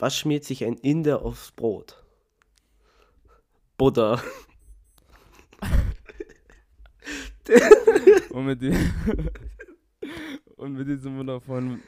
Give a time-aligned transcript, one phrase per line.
[0.00, 2.02] Was schmiert sich ein Inder aufs Brot?
[3.76, 4.18] Butter.
[8.30, 8.72] Und mit, die
[10.56, 11.82] und mit diesem wundervollen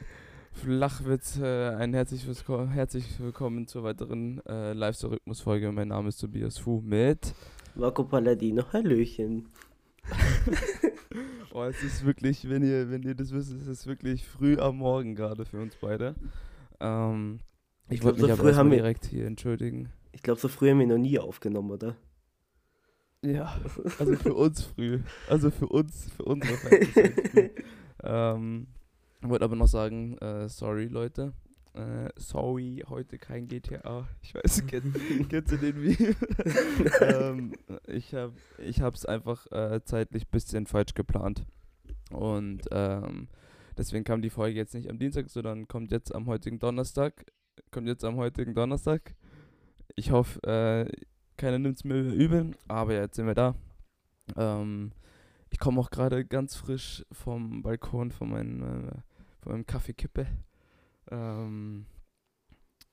[0.51, 2.27] Flachwitz äh, ein herzlich,
[2.73, 5.71] herzlich willkommen zur weiteren äh, Live-Rhythmus-Folge.
[5.71, 7.33] Mein Name ist Tobias Fu mit.
[7.73, 9.49] Marco Palladino, Hallöchen.
[11.55, 14.77] Oh, es ist wirklich, wenn ihr, wenn ihr das wisst, es ist wirklich früh am
[14.77, 16.15] Morgen gerade für uns beide.
[16.79, 17.39] Ähm,
[17.89, 19.89] ich, Ich wollte mich so aber früh haben wir- direkt hier entschuldigen.
[20.11, 21.95] Ich glaube, so früh haben wir noch nie aufgenommen, oder?
[23.23, 23.59] Ja,
[23.99, 24.99] also für uns früh.
[25.29, 27.49] Also für uns, für unsere früh.
[28.05, 28.67] Ähm,
[29.21, 31.31] wollte aber noch sagen, äh, sorry Leute.
[31.73, 34.09] Äh, sorry, heute kein GTA.
[34.21, 34.93] Ich weiß, kennt,
[35.29, 36.13] kennst du den wie?
[37.01, 37.53] ähm,
[37.87, 41.45] ich habe ich hab's einfach äh, zeitlich bisschen falsch geplant.
[42.11, 43.29] Und ähm,
[43.77, 47.25] deswegen kam die Folge jetzt nicht am Dienstag, sondern kommt jetzt am heutigen Donnerstag.
[47.71, 49.15] Kommt jetzt am heutigen Donnerstag.
[49.95, 50.91] Ich hoffe, äh,
[51.37, 53.55] keiner nimmt es mir übel, aber jetzt sind wir da.
[54.37, 54.91] Ähm,
[55.49, 58.91] ich komme auch gerade ganz frisch vom Balkon von, meinem äh,
[59.41, 60.27] von meinem Kaffeekippe.
[61.11, 61.85] Ähm,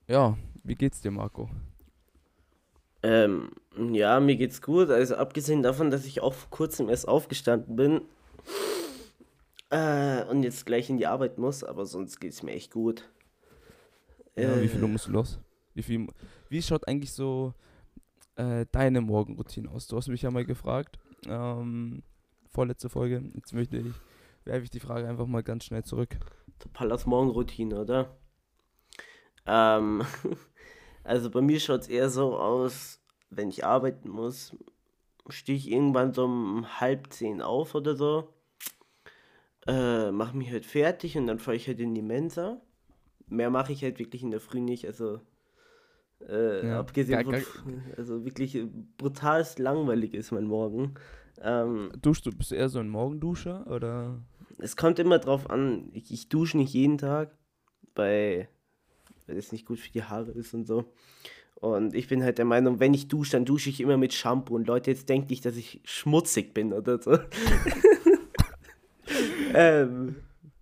[0.07, 1.49] ja, wie geht's dir, Marco?
[3.03, 3.51] Ähm,
[3.93, 4.91] ja, mir geht's gut.
[4.91, 8.03] Also abgesehen davon, dass ich auch vor kurzem erst aufgestanden bin
[9.71, 13.09] äh, und jetzt gleich in die Arbeit muss, aber sonst geht's mir echt gut.
[14.37, 15.41] Ja, wie viel Äh, Uhr musst du los?
[15.75, 16.07] Wie, viel,
[16.49, 17.55] wie schaut eigentlich so
[18.37, 19.87] äh, deine Morgenroutine aus?
[19.87, 22.03] Du hast mich ja mal gefragt, ähm,
[22.51, 23.23] vorletzte Folge.
[23.35, 24.03] Jetzt möchte ich,
[24.45, 26.19] werfe ich die Frage einfach mal ganz schnell zurück.
[26.65, 28.17] Der Pallas Morgenroutine, oder?
[29.47, 30.05] Ähm,
[31.05, 34.57] also bei mir schaut es eher so aus, wenn ich arbeiten muss,
[35.29, 38.35] stehe ich irgendwann so um halb zehn auf oder so,
[39.67, 42.61] äh, mache mich halt fertig und dann fahre ich halt in die Mensa.
[43.31, 45.21] Mehr mache ich halt wirklich in der Früh nicht, also
[46.29, 47.35] äh, Ja, abgesehen von,
[47.97, 48.69] also wirklich äh,
[48.99, 50.95] brutalst langweilig ist mein Morgen.
[51.41, 54.21] Ähm, Duschst du, bist du eher so ein Morgenduscher oder?
[54.63, 57.37] es kommt immer drauf an, ich, ich dusche nicht jeden Tag,
[57.95, 58.49] weil,
[59.27, 60.93] weil es nicht gut für die Haare ist und so.
[61.55, 64.55] Und ich bin halt der Meinung, wenn ich dusche, dann dusche ich immer mit Shampoo.
[64.55, 67.13] Und Leute, jetzt denkt nicht, dass ich schmutzig bin oder so.
[69.55, 70.17] ähm,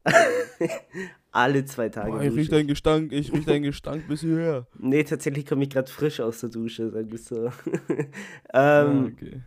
[1.31, 2.13] alle zwei Tage.
[2.13, 4.67] Boah, ich dusche riech deinen Gestank, ich riech deinen Gestank bis hierher.
[4.79, 7.51] Nee, tatsächlich komme ich gerade frisch aus der Dusche, sagen wir so.
[8.53, 9.43] Ah, ähm, okay.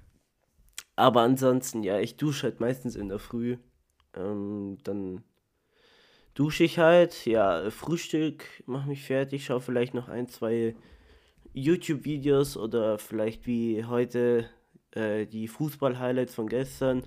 [0.96, 3.58] Aber ansonsten, ja, ich dusche halt meistens in der Früh.
[4.16, 5.24] Ähm, dann
[6.36, 10.76] dusche ich halt, ja, Frühstück, mache mich fertig, schaue vielleicht noch ein, zwei
[11.54, 14.50] YouTube-Videos oder vielleicht wie heute
[14.92, 17.04] äh, die Fußball-Highlights von gestern.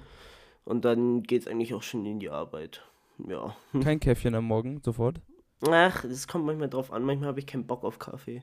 [0.64, 2.82] Und dann geht's eigentlich auch schon in die Arbeit.
[3.28, 3.56] Ja.
[3.82, 5.20] Kein Käffchen am Morgen, sofort.
[5.68, 8.42] Ach, es kommt manchmal drauf an, manchmal habe ich keinen Bock auf Kaffee.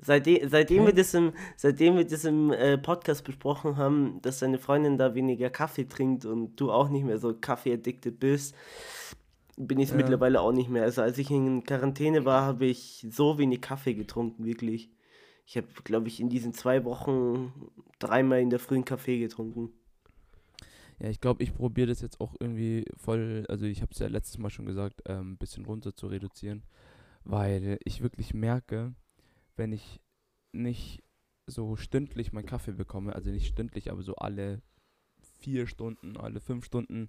[0.00, 4.58] Seitdem, seitdem wir das im, seitdem wir das im äh, Podcast besprochen haben, dass deine
[4.58, 8.54] Freundin da weniger Kaffee trinkt und du auch nicht mehr so Kaffee-addicted bist,
[9.56, 9.96] bin ich es Ja.
[9.96, 10.84] mittlerweile auch nicht mehr.
[10.84, 14.88] Also als ich in Quarantäne war, habe ich so wenig Kaffee getrunken, wirklich.
[15.46, 17.52] Ich habe, glaube ich, in diesen zwei Wochen
[17.98, 19.72] dreimal in der frühen Kaffee getrunken.
[21.00, 24.08] Ja, ich glaube, ich probiere das jetzt auch irgendwie voll, also ich habe es ja
[24.08, 26.62] letztes Mal schon gesagt, ähm, ein bisschen runter zu reduzieren,
[27.24, 28.94] weil ich wirklich merke,
[29.56, 30.00] wenn ich
[30.52, 31.02] nicht
[31.46, 34.62] so stündlich meinen Kaffee bekomme, also nicht stündlich, aber so alle
[35.40, 37.08] vier Stunden, alle fünf Stunden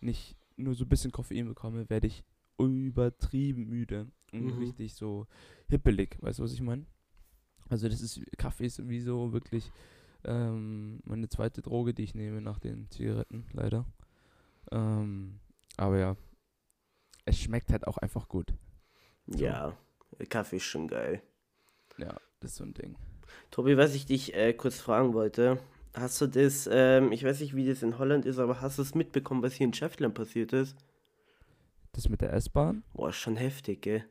[0.00, 2.24] nicht nur so ein bisschen Koffein bekomme, werde ich
[2.58, 4.58] übertrieben müde und Mhm.
[4.58, 5.26] richtig so
[5.68, 6.86] hippelig, weißt du, was ich meine?
[7.68, 9.70] Also das ist, Kaffee ist wie so wirklich
[10.24, 13.84] ähm, meine zweite Droge, die ich nehme nach den Zigaretten, leider.
[14.72, 15.40] Ähm,
[15.76, 16.16] aber ja,
[17.24, 18.52] es schmeckt halt auch einfach gut.
[19.26, 19.44] So.
[19.44, 19.76] Ja,
[20.28, 21.22] Kaffee ist schon geil.
[21.98, 22.96] Ja, das ist so ein Ding.
[23.50, 25.58] Tobi, was ich dich äh, kurz fragen wollte,
[25.94, 28.82] hast du das, ähm, ich weiß nicht, wie das in Holland ist, aber hast du
[28.82, 30.76] es mitbekommen, was hier in Schäftland passiert ist?
[31.92, 32.84] Das mit der S-Bahn?
[32.92, 34.04] Boah, schon heftig, gell?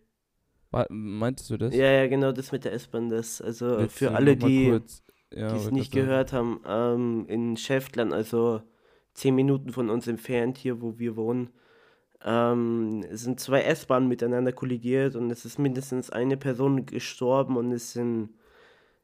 [0.71, 1.73] War- Meintest du das?
[1.73, 5.01] Ja, ja, genau, das mit der S-Bahn, das, also Willst für alle, die kurz-
[5.33, 8.61] ja, die es nicht gehört haben, ähm, in Schäftland, also
[9.13, 11.49] zehn Minuten von uns entfernt, hier, wo wir wohnen,
[12.23, 17.93] ähm, sind zwei S-Bahnen miteinander kollidiert und es ist mindestens eine Person gestorben und es
[17.93, 18.29] sind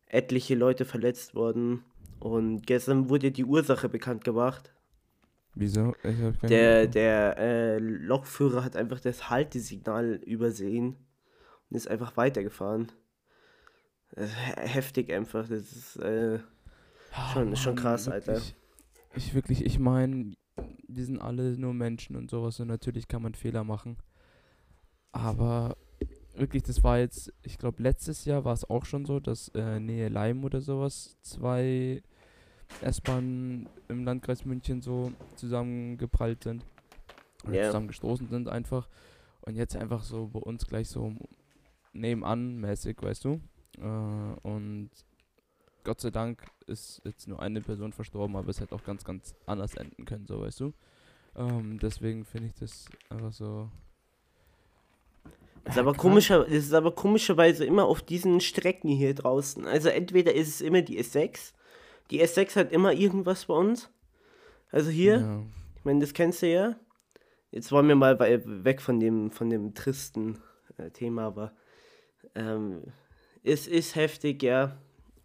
[0.08, 1.84] etliche Leute verletzt worden.
[2.20, 4.74] Und gestern wurde die Ursache bekannt gemacht.
[5.56, 5.94] Wieso?
[6.04, 10.96] Ich hab keine Der, der äh, Lokführer hat einfach das Haltesignal übersehen
[11.70, 12.92] und ist einfach weitergefahren.
[14.16, 15.48] Heftig einfach.
[15.48, 16.40] Das ist, äh,
[17.34, 18.34] schon- schon krass, Alter.
[18.34, 18.56] wirklich,
[19.16, 20.34] Ich wirklich, ich meine,
[20.88, 23.98] die sind alle nur Menschen und sowas und natürlich kann man Fehler machen.
[25.12, 25.78] Aber
[26.36, 29.80] wirklich, das war jetzt, ich glaube, letztes Jahr war es auch schon so, dass äh,
[29.80, 32.02] Nähe Leim oder sowas zwei
[32.82, 36.66] S-Bahnen im Landkreis München so zusammengeprallt sind.
[37.46, 37.66] Oder Ja.
[37.68, 38.88] zusammengestoßen sind einfach.
[39.42, 41.14] Und jetzt einfach so bei uns gleich so
[41.92, 43.42] nebenan mäßig, weißt du.
[43.78, 43.82] Äh,
[44.48, 44.90] und
[45.84, 49.36] Gott sei Dank ist jetzt nur eine Person verstorben, aber es hätte auch ganz, ganz
[49.46, 50.74] anders enden können, so weißt du.
[51.36, 53.70] Ähm, deswegen finde ich das einfach so.
[55.66, 59.66] Ist Ja, aber, komischer, es ist aber komischerweise immer auf diesen Strecken hier draußen.
[59.66, 61.54] Also entweder ist es immer die S6.
[62.12, 63.90] Die S6 hat immer irgendwas bei uns.
[64.72, 65.44] Also hier, Ja.
[65.76, 66.76] ich meine, das kennst du ja.
[67.52, 70.40] Jetzt wollen wir mal weg von dem, von dem tristen
[70.78, 71.54] äh, Thema, aber
[72.36, 72.84] ähm,
[73.44, 74.78] es ist heftig, ja.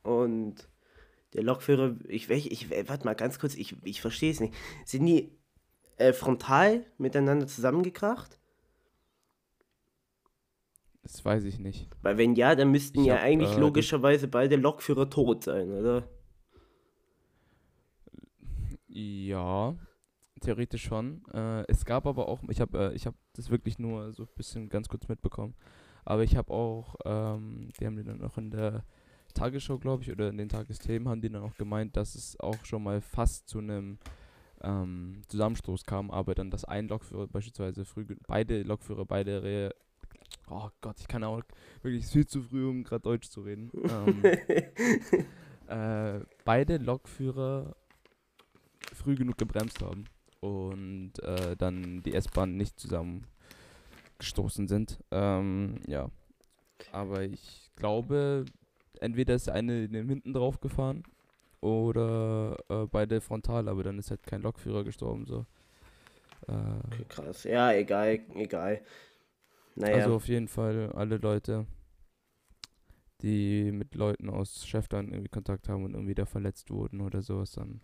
[0.03, 0.69] Und
[1.35, 4.55] der Lokführer, ich, ich, ich warte mal ganz kurz, ich, ich verstehe es nicht.
[4.85, 5.31] Sind die
[5.97, 8.39] äh, frontal miteinander zusammengekracht?
[11.03, 11.89] Das weiß ich nicht.
[12.03, 15.71] Weil wenn ja, dann müssten Ich ja hab, eigentlich äh, logischerweise beide Lokführer tot sein,
[15.73, 16.09] oder?
[18.89, 19.77] Ja,
[20.41, 21.23] theoretisch schon.
[21.33, 24.29] Äh, es gab aber auch, ich habe äh, ich hab das wirklich nur so ein
[24.37, 25.55] bisschen ganz kurz mitbekommen.
[26.09, 28.83] Aber ich habe auch, ähm, die haben die dann auch in der
[29.35, 32.65] Tagesschau, glaube ich, oder in den Tagesthemen haben die dann auch gemeint, dass es auch
[32.65, 33.99] schon mal fast zu einem
[34.63, 39.75] ähm, Zusammenstoß kam, aber dann, dass ein Lokführer beispielsweise früh, beide Lokführer, beide Re
[40.49, 41.43] Oh Gott, ich kann auch
[41.83, 43.71] wirklich viel zu früh, um gerade Deutsch zu reden.
[43.75, 44.25] ähm,
[45.69, 47.77] äh, beide Lokführer
[48.95, 50.05] früh genug gebremst haben
[50.41, 52.81] und äh, dann die S-Bahn nicht
[54.19, 55.03] zusammengestoßen sind.
[55.11, 56.11] Ähm, ja.
[56.93, 58.45] Aber ich glaube,
[59.01, 61.03] entweder ist eine dem hinten drauf gefahren
[61.61, 65.27] oder äh, beide frontal, aber dann ist halt kein Lokführer gestorben.
[65.27, 65.47] So.
[66.47, 68.83] Äh, Krass, ja, egal, egal.
[69.75, 71.67] Naja, Also auf jeden Fall alle Leute,
[73.23, 77.53] die mit Leuten aus Cheftan irgendwie Kontakt haben und irgendwie da verletzt wurden oder sowas,
[77.53, 77.81] dann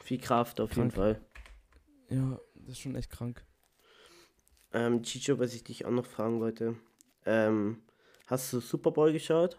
[0.00, 0.92] viel Kraft auf jeden krank.
[0.92, 1.20] Fall.
[2.08, 3.44] ja, das ist schon echt krank.
[4.72, 6.76] Ähm, Chicho, was ich dich auch noch fragen wollte.
[7.26, 7.78] Ähm,
[8.26, 9.58] hast du Super Bowl geschaut?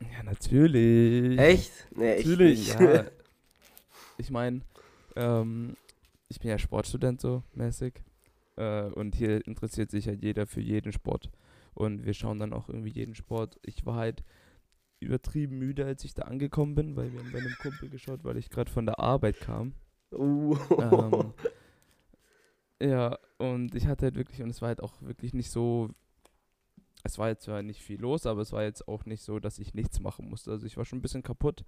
[0.00, 1.38] Ja, natürlich.
[1.38, 1.72] Echt?
[1.94, 2.80] Nee, ich Natürlich, nicht.
[2.80, 3.04] ja.
[4.16, 4.60] Ich meine,
[5.16, 5.76] ähm,
[6.28, 7.94] ich bin ja Sportstudent so mäßig.
[8.56, 11.30] Äh, und hier interessiert sich halt jeder für jeden Sport.
[11.74, 13.58] Und wir schauen dann auch irgendwie jeden Sport.
[13.62, 14.22] Ich war halt
[15.00, 18.36] übertrieben müde, als ich da angekommen bin, weil wir haben bei einem Kumpel geschaut, weil
[18.36, 19.74] ich gerade von der Arbeit kam.
[20.12, 20.56] Uh.
[20.78, 21.34] ähm,
[22.80, 25.90] ja, und ich hatte halt wirklich, und es war halt auch wirklich nicht so,
[27.04, 29.58] es war jetzt zwar nicht viel los, aber es war jetzt auch nicht so, dass
[29.58, 30.50] ich nichts machen musste.
[30.50, 31.64] Also ich war schon ein bisschen kaputt.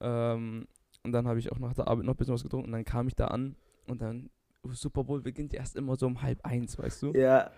[0.00, 0.66] Ähm,
[1.02, 2.84] und dann habe ich auch nach der Arbeit noch ein bisschen was getrunken und dann
[2.84, 3.56] kam ich da an
[3.86, 4.30] und dann,
[4.62, 7.12] oh, Super Bowl beginnt erst immer so um halb eins, weißt du?
[7.14, 7.50] ja,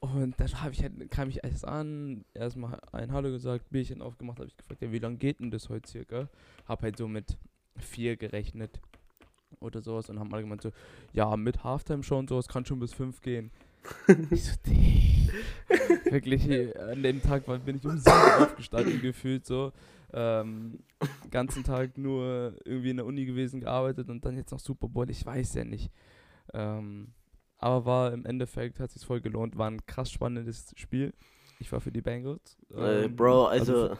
[0.00, 4.38] Und dann habe ich halt, kam ich erst an, erstmal ein Hallo gesagt, Bierchen aufgemacht,
[4.38, 6.28] habe ich gefragt, ja, wie lange geht denn das heute circa?
[6.66, 7.38] Hab halt so mit
[7.76, 8.80] vier gerechnet
[9.60, 10.70] oder sowas und haben alle gemeint so,
[11.12, 13.50] ja, mit Halftime schon, sowas kann schon bis fünf gehen.
[14.30, 14.52] ich so.
[16.10, 18.10] Wirklich, äh, an dem Tag war, bin ich um sieben
[18.40, 19.72] aufgestanden gefühlt so.
[20.12, 20.80] Ähm,
[21.30, 25.08] ganzen Tag nur irgendwie in der Uni gewesen, gearbeitet und dann jetzt noch Super Bowl,
[25.10, 25.90] ich weiß ja nicht.
[26.52, 27.08] Ähm,
[27.58, 31.14] aber war im Endeffekt, hat sich voll gelohnt, war ein krass spannendes Spiel.
[31.60, 32.58] Ich war für die Bengals.
[32.76, 33.98] äh, ähm, Bro, also, für-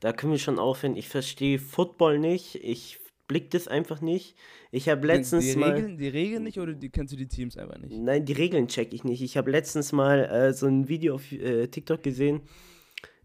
[0.00, 0.96] da können wir schon aufhören.
[0.96, 2.56] Ich verstehe Football nicht.
[2.56, 4.36] Ich blick das einfach nicht.
[4.70, 5.72] Ich habe letztens die mal.
[5.72, 7.96] Regeln, die Regeln nicht oder die, kennst du die Teams einfach nicht?
[7.96, 9.22] Nein, die Regeln check ich nicht.
[9.22, 12.42] Ich habe letztens mal äh, so ein Video auf äh, TikTok gesehen.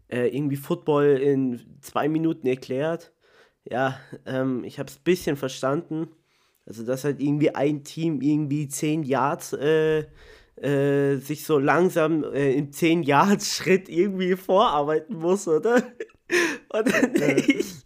[0.08, 3.12] Äh, irgendwie Football in zwei Minuten erklärt.
[3.64, 6.08] Ja, ähm, ich habe es ein bisschen verstanden.
[6.66, 10.04] Also, dass halt irgendwie ein Team irgendwie 10 Yards äh,
[10.56, 15.82] äh, sich so langsam äh, im 10 Yards Schritt irgendwie vorarbeiten muss, oder?
[16.70, 17.84] Dann ich.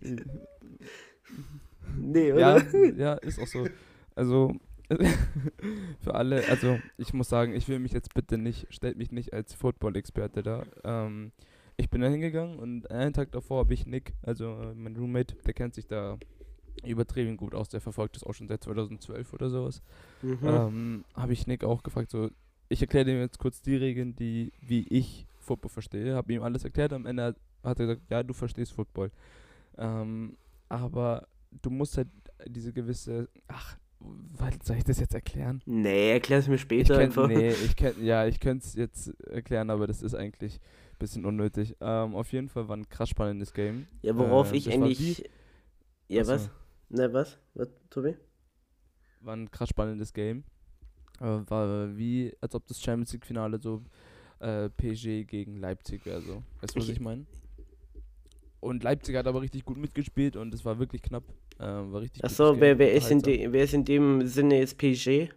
[1.96, 2.94] Nee, Ja, oder?
[2.96, 3.66] ja, ist auch so.
[4.14, 4.54] Also,
[6.00, 9.32] für alle, also ich muss sagen, ich will mich jetzt bitte nicht, stellt mich nicht
[9.32, 10.62] als Football-Experte da.
[10.84, 11.32] Ähm,
[11.76, 15.34] ich bin da hingegangen und einen Tag davor habe ich Nick, also äh, mein Roommate,
[15.46, 16.18] der kennt sich da
[16.84, 19.82] übertrieben gut aus, der verfolgt das auch schon seit 2012 oder sowas.
[20.22, 20.38] Mhm.
[20.44, 22.30] ähm, habe ich Nick auch gefragt, so,
[22.68, 26.64] ich erkläre dem jetzt kurz die Regeln, die, wie ich Football verstehe, habe ihm alles
[26.64, 29.10] erklärt, am Ende hat, hat er gesagt, ja, du verstehst Football.
[29.78, 30.36] Ähm,
[30.68, 31.26] aber
[31.62, 32.08] du musst halt
[32.46, 33.76] diese gewisse, ach,
[34.62, 35.62] soll ich das jetzt erklären?
[35.66, 37.28] Nee, erklär's mir Ich später kenn, einfach.
[37.28, 40.60] nee, ich kenn, ja, ich könnte es jetzt erklären, aber das ist eigentlich
[40.92, 41.76] ein bisschen unnötig.
[41.80, 43.86] Ähm, auf jeden Fall war ein krass spannendes Game.
[44.02, 45.28] Ja, worauf Äh, ich eigentlich.
[46.08, 46.32] Ja, Achso.
[46.34, 46.50] was?
[46.90, 47.38] Ne, was?
[47.54, 48.14] Was, Tobi?
[49.20, 50.44] war ein krass spannendes Game.
[51.20, 53.82] Äh, war wie, als ob das Champions League Finale so
[54.40, 56.42] äh, PSG gegen Leipzig wäre so.
[56.60, 57.24] Weißt du, was Ich- ich meine?
[58.60, 61.24] Und Leipzig hat aber richtig gut mitgespielt und es war wirklich knapp.
[61.58, 64.76] Äh, war richtig Achso, wer, wer, ist in de, wer ist in dem Sinne jetzt
[64.76, 65.30] PSG?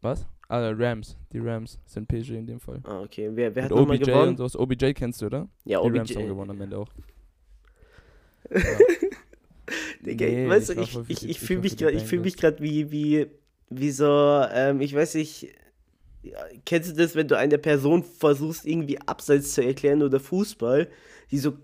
[0.00, 0.26] Was?
[0.48, 1.16] Ah, Rams.
[1.32, 2.80] Die Rams sind PSG in dem Fall.
[2.84, 3.30] Ah, okay.
[3.32, 4.28] Wer, wer hat nochmal OBJ gewonnen?
[4.28, 4.56] und sowas.
[4.56, 5.48] OBJ kennst du, oder?
[5.64, 6.28] Ja, Die Rams haben OBJ.
[6.28, 6.88] gewonnen am Ende auch.
[10.04, 13.26] Digga, Nee, weißt du, ich ich, ich, fühle mich gerade, gerade wie, wie,
[13.70, 14.06] wie so,
[14.52, 15.52] ähm, ich weiß nicht,
[16.64, 20.88] kennst du das, wenn du einer Person versuchst, irgendwie Abseits zu erklären oder Fußball,
[21.30, 21.54] die so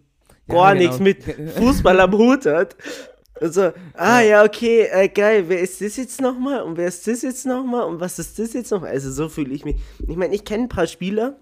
[0.49, 1.25] gar nichts mit
[1.57, 2.77] Fußball am Hut hat?
[3.41, 7.23] Also, ah ja, okay, äh, geil, wer ist das jetzt nochmal und wer ist das
[7.23, 8.91] jetzt nochmal und was ist das jetzt nochmal?
[8.91, 9.77] Also so fühle ich mich.
[10.07, 11.37] Ich meine, ich kenne ein paar Spieler,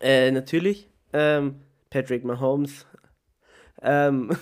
[0.00, 2.86] äh, natürlich, ähm, Patrick Mahomes,
[3.82, 4.36] ähm,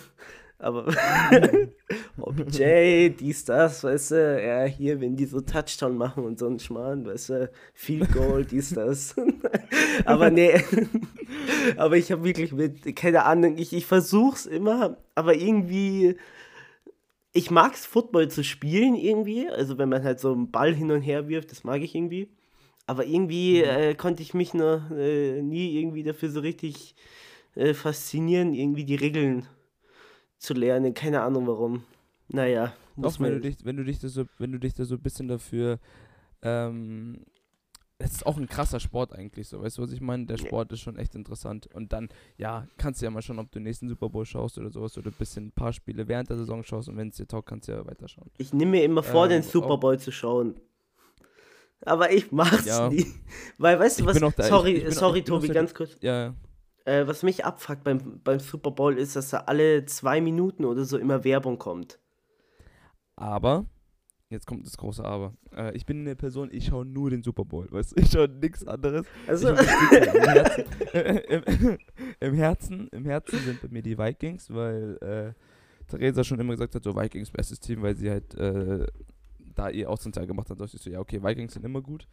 [0.62, 0.86] aber
[2.18, 6.60] OBJ, dies, das, weißt du, ja, hier, wenn die so Touchdown machen und so ein
[6.60, 9.16] Schmarrn, weißt du, Field Goal, dies, das.
[10.04, 10.54] aber nee,
[11.76, 16.14] aber ich habe wirklich mit, keine Ahnung, ich, ich versuch's immer, aber irgendwie,
[17.32, 21.02] ich mag's Football zu spielen irgendwie, also wenn man halt so einen Ball hin und
[21.02, 22.28] her wirft, das mag ich irgendwie.
[22.86, 26.94] Aber irgendwie äh, konnte ich mich noch äh, nie irgendwie dafür so richtig
[27.56, 29.46] äh, faszinieren, irgendwie die Regeln
[30.42, 30.94] zu lernen.
[30.94, 31.84] Keine Ahnung warum.
[32.28, 33.42] Naja, muss Doch, wenn du man.
[33.42, 35.78] dich, wenn du dich da so, wenn du dich da so ein bisschen dafür,
[36.42, 37.24] ähm,
[37.98, 40.26] es ist auch ein krasser Sport eigentlich so, weißt du, was ich meine?
[40.26, 40.46] Der Ja.
[40.46, 41.68] Sport ist schon echt interessant.
[41.72, 44.58] Und dann, ja, kannst du ja mal schauen, ob du den nächsten Super Bowl schaust
[44.58, 47.16] oder sowas oder ein bisschen ein paar Spiele während der Saison schaust und wenn es
[47.16, 48.30] dir taugt, kannst du ja weiterschauen.
[48.38, 50.56] Ich nehme mir immer vor, Ähm, den Super Bowl zu schauen.
[51.84, 52.88] Aber ich mach's Ja.
[52.88, 53.06] nie.
[53.58, 54.20] Weil, weißt du was?
[54.22, 55.96] auch da- ich- sorry, ich sorry, auch Tobi, ganz kurz.
[56.00, 56.34] Ja,
[56.84, 60.84] Äh, was mich abfuckt beim, beim Super Bowl ist, dass da alle zwei Minuten oder
[60.84, 61.98] so immer Werbung kommt.
[63.16, 63.66] aber,
[64.30, 65.34] jetzt kommt das große Aber.
[65.54, 68.02] Äh, ich bin eine Person, ich schaue nur den Super Bowl, weißt du?
[68.02, 69.06] Ich schaue nichts anderes.
[69.28, 71.78] Also, im, Herzen, im,
[72.20, 76.74] im, Herzen, Im Herzen sind bei mir die Vikings, weil äh, Theresa schon immer gesagt
[76.74, 78.86] hat, so Vikings bestes Team, weil sie halt äh,
[79.54, 82.08] da ihr Außenteil gemacht hat, dachte ich so, ja okay, Vikings sind immer gut.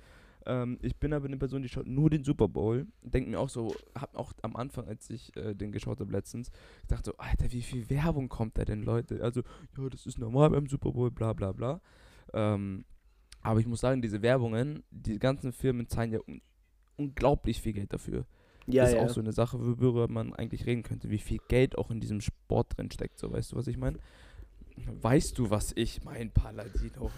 [0.49, 2.87] Ähm, ich bin aber eine Person, die schaut nur den Super Bowl.
[3.03, 6.51] Denkt mir auch so, hab auch am Anfang, als ich äh, den geschaut habe letztens,
[6.87, 9.21] gedacht so, Alter, wie viel Werbung kommt da denn, Leute?
[9.21, 9.41] Also,
[9.77, 11.81] ja, das ist normal beim Super Bowl, bla bla bla.
[12.33, 12.83] Ähm,
[13.41, 16.41] aber ich muss sagen, diese Werbungen, die ganzen Firmen zahlen ja un
[16.97, 18.25] unglaublich viel Geld dafür.
[18.67, 19.05] ja, das ist ja.
[19.05, 22.19] auch so eine Sache, worüber man eigentlich reden könnte, wie viel Geld auch in diesem
[22.19, 23.19] Sport drin steckt.
[23.19, 23.99] So, weißt du, was ich meine?
[25.01, 27.11] Weißt du, was ich mein, Paladino?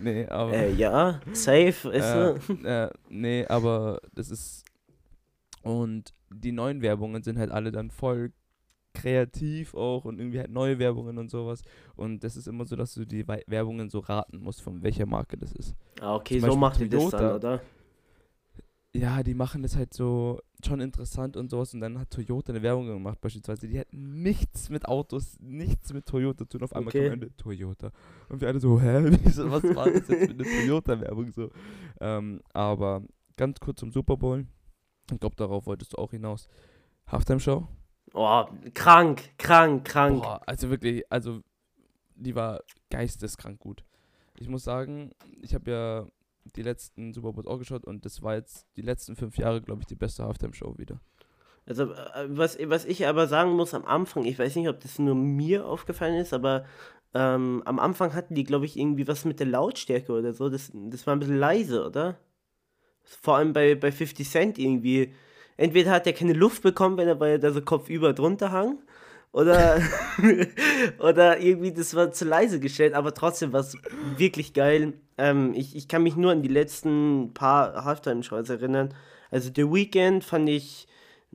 [0.00, 0.52] Nee, aber.
[0.54, 2.14] Äh, ja, safe, weißt
[2.48, 2.64] du?
[2.64, 4.64] äh, äh, nee, aber das ist.
[5.62, 8.32] Und die neuen Werbungen sind halt alle dann voll
[8.94, 11.62] kreativ auch und irgendwie halt neue Werbungen und sowas.
[11.96, 15.36] Und das ist immer so, dass du die Werbungen so raten musst, von welcher Marke
[15.36, 15.74] das ist.
[16.00, 17.60] Ah, okay, zum so Beispiel macht ihr das dann, oder?
[18.94, 21.74] Ja, die machen das halt so schon interessant und sowas.
[21.74, 23.68] Und dann hat Toyota eine Werbung gemacht, beispielsweise.
[23.68, 26.62] Die hat nichts mit Autos, nichts mit Toyota zu tun.
[26.64, 27.10] Auf einmal Okay.
[27.10, 27.92] kam eine Toyota.
[28.28, 29.04] Und wir alle so, hä?
[29.24, 31.50] Wieso, was war das jetzt für eine Toyota-Werbung so?
[32.00, 33.02] Ähm, aber
[33.36, 34.46] ganz kurz zum Super Bowl.
[35.12, 36.48] Ich glaube, darauf wolltest du auch hinaus.
[37.06, 37.66] Halftime-Show?
[38.14, 40.22] Oh, krank, krank, krank.
[40.22, 41.42] Boah, also wirklich, also
[42.14, 43.84] die war geisteskrank gut.
[44.38, 46.06] Ich muss sagen, ich habe ja
[46.56, 49.82] die letzten Super Bowls auch geschaut und das war jetzt die letzten fünf Jahre, glaube
[49.82, 51.00] ich, die beste Halftime-Show wieder.
[51.66, 54.98] Also, äh, was, was ich aber sagen muss am Anfang, ich weiß nicht, ob das
[54.98, 56.64] nur mir aufgefallen ist, aber
[57.14, 60.48] ähm, am Anfang hatten die, glaube ich, irgendwie was mit der Lautstärke oder so.
[60.48, 62.18] Das, das war ein bisschen leise, oder?
[63.04, 65.14] Vor allem bei, bei 50 Cent irgendwie.
[65.56, 68.78] Entweder hat er keine Luft bekommen, wenn er, weil er da so kopfüber drunter hang.
[69.38, 69.80] Oder,
[70.98, 73.76] oder irgendwie, das war zu leise gestellt, aber trotzdem war es
[74.16, 74.94] wirklich geil.
[75.16, 78.94] Ähm, ich, ich kann mich nur an die letzten paar Halftime-Shows erinnern.
[79.30, 80.88] Also The Weeknd fand ich,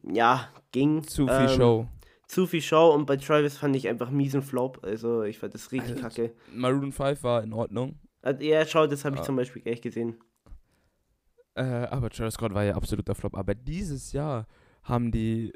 [0.03, 1.03] ja, ging.
[1.03, 1.87] Zu viel Ähm, Show.
[2.27, 4.79] Zu viel Show und bei Travis fand ich einfach miesen Flop.
[4.83, 6.33] Also ich fand das richtig Also, kacke.
[6.53, 9.25] Maroon 5 war in Ordnung, Also, ja, schau, das habe ich Ja.
[9.27, 10.17] zum Beispiel gleich gesehen.
[11.55, 13.37] äh, aber Travis Scott war ja absoluter Flop.
[13.37, 14.47] Aber dieses Jahr
[14.83, 15.53] haben die,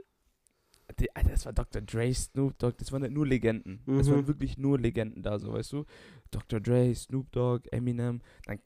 [0.99, 1.81] die Alter, das war Dr.
[1.81, 3.81] Dre, Snoop Dogg, das waren nicht nur Legenden.
[3.85, 4.07] Mhm.
[4.07, 5.85] waren wirklich nur Legenden da, so weißt du.
[6.31, 6.59] Dr.
[6.59, 8.59] Dre, Snoop Dogg, Eminem, dann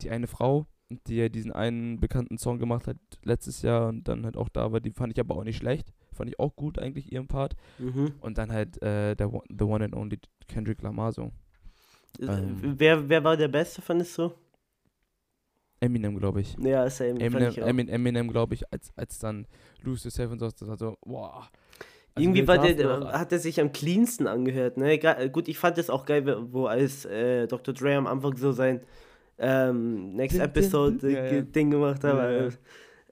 [0.00, 0.66] die eine Frau,
[1.06, 4.72] die ja diesen einen bekannten Song gemacht hat letztes Jahr und dann halt auch da
[4.72, 5.92] war, die fand ich aber auch nicht schlecht.
[6.12, 7.54] Fand ich auch gut eigentlich ihren Part.
[7.78, 8.14] Mhm.
[8.20, 11.30] Und dann halt äh, der one, The One and Only Kendrick Lamar so.
[12.20, 12.74] Ähm.
[12.78, 14.32] wer, wer war der Beste, fandest du?
[15.80, 16.56] Eminem, glaube ich.
[16.60, 17.18] Ja, same.
[17.20, 17.54] Eminem.
[17.56, 19.46] Eminem, Eminem glaube ich, als, als dann
[19.82, 21.48] Lose Yourself und so, das war so, boah.
[22.14, 24.76] Also Irgendwie war der, auch- hat er sich am cleansten angehört.
[24.76, 24.98] Ne?
[24.98, 27.72] Ga- Gut, ich fand es auch geil, wo als äh, Dr.
[27.72, 28.80] Dre am Anfang so sein
[29.38, 31.10] ähm, Next Episode.
[31.10, 31.40] Ja, ja.
[31.42, 32.52] Ding gemacht habe.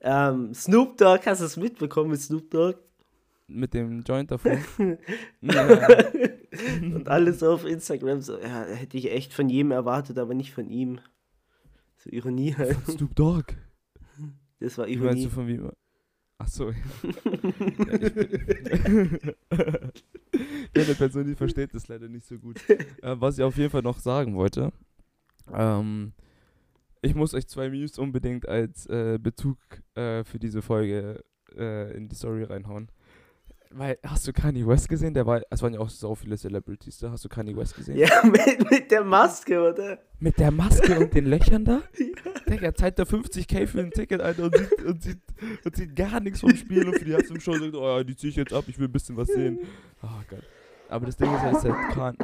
[0.02, 0.28] Ja.
[0.30, 2.76] Ähm, Snoop Dogg, hast du es mitbekommen mit Snoop Dogg?
[3.46, 4.52] Mit dem Joint davor.
[5.40, 5.78] ja.
[6.82, 11.00] Und alles auf Instagram so, hätte ich echt von jedem erwartet, aber nicht von ihm.
[11.98, 12.76] So Ironie halt.
[12.86, 13.54] Snoop Dogg.
[14.60, 15.24] Das war Wie meinst Ironie.
[15.24, 15.60] du von wie?
[16.40, 16.70] Achso.
[16.70, 16.76] ja,
[20.82, 22.60] eine Person, die versteht das leider nicht so gut.
[22.70, 24.72] Äh, was ich auf jeden Fall noch sagen wollte,
[25.52, 26.12] ähm,
[27.02, 29.58] ich muss euch zwei Memes unbedingt als äh, Bezug
[29.94, 31.24] äh, für diese Folge
[31.56, 32.88] äh, in die Story reinhauen.
[33.70, 35.12] Weil, hast du Kanye West gesehen?
[35.12, 37.10] Der war, es waren ja auch so viele Celebrities da.
[37.10, 37.98] Hast du Kanye West gesehen?
[37.98, 39.98] Ja, mit, mit der Maske, oder?
[40.18, 41.82] Mit der Maske und den Löchern da?
[42.48, 45.20] Digga, zahlt da 50k für ein Ticket, Alter, und sieht, und sieht,
[45.64, 48.16] und sieht gar nichts vom Spiel und für die erste Show sagt, oh ja, die
[48.16, 49.58] zieh ich jetzt ab, ich will ein bisschen was sehen.
[50.02, 50.42] Oh Gott.
[50.88, 52.16] Aber das Ding ist halt, halt,